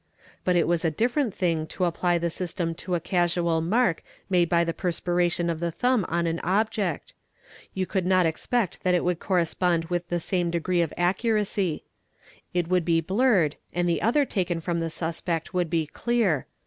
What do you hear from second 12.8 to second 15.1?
be blurred and the other taken from the